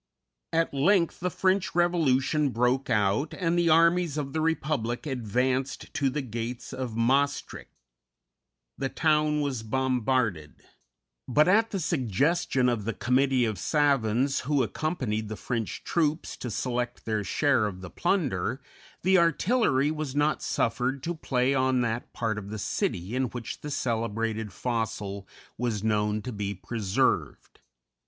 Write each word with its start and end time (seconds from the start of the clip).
At 0.51 0.73
length 0.73 1.19
the 1.19 1.29
French 1.29 1.75
Revolution 1.75 2.49
broke 2.49 2.89
out, 2.89 3.35
and 3.35 3.55
the 3.55 3.69
armies 3.69 4.17
of 4.17 4.33
the 4.33 4.41
Republic 4.41 5.05
advanced 5.05 5.93
to 5.93 6.09
the 6.09 6.23
gates 6.23 6.73
of 6.73 6.95
Maestricht. 6.97 7.69
The 8.79 8.89
town 8.89 9.41
was 9.41 9.61
bombarded; 9.61 10.55
but, 11.27 11.47
at 11.47 11.69
the 11.69 11.79
suggestion 11.79 12.67
of 12.67 12.85
the 12.85 12.95
committee 12.95 13.45
of 13.45 13.59
savans 13.59 14.39
who 14.39 14.63
accompanied 14.63 15.29
the 15.29 15.35
French 15.35 15.83
troops 15.83 16.35
to 16.37 16.49
select 16.49 17.05
their 17.05 17.23
share 17.23 17.67
of 17.67 17.81
the 17.81 17.91
plunder, 17.91 18.59
the 19.03 19.19
artillery 19.19 19.91
was 19.91 20.15
not 20.15 20.41
suffered 20.41 21.03
to 21.03 21.13
play 21.13 21.53
on 21.53 21.81
that 21.81 22.11
part 22.11 22.39
of 22.39 22.49
the 22.49 22.57
city 22.57 23.15
in 23.15 23.25
which 23.25 23.61
the 23.61 23.69
celebrated 23.69 24.51
fossil 24.51 25.27
was 25.59 25.83
known 25.83 26.23
to 26.23 26.31
be 26.31 26.55
preserved. 26.55 27.59